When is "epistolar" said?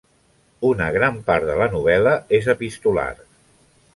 2.57-3.09